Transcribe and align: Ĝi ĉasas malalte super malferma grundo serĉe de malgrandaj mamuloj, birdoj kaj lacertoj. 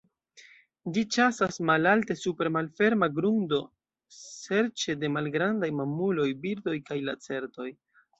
Ĝi 0.93 1.01
ĉasas 1.15 1.57
malalte 1.69 2.15
super 2.21 2.47
malferma 2.55 3.09
grundo 3.17 3.59
serĉe 4.21 4.95
de 5.05 5.11
malgrandaj 5.19 5.69
mamuloj, 5.81 6.27
birdoj 6.47 6.75
kaj 6.89 6.99
lacertoj. 7.11 7.69